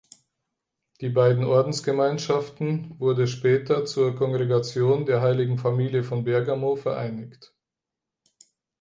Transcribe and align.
Die 1.01 1.09
beiden 1.09 1.43
Ordensgemeinschaften 1.43 2.99
wurde 2.99 3.27
später 3.27 3.85
zur 3.85 4.15
Kongregation 4.15 5.05
der 5.05 5.21
Heiligen 5.21 5.59
Familie 5.59 6.03
von 6.03 6.23
Bergamo 6.23 6.75
vereinigt. 6.75 7.53